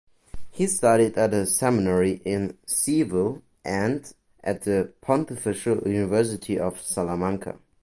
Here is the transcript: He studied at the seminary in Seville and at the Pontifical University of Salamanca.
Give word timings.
He 0.49 0.65
studied 0.65 1.15
at 1.15 1.29
the 1.29 1.45
seminary 1.45 2.23
in 2.25 2.57
Seville 2.65 3.43
and 3.63 4.11
at 4.43 4.63
the 4.63 4.91
Pontifical 5.01 5.87
University 5.87 6.57
of 6.57 6.81
Salamanca. 6.81 7.59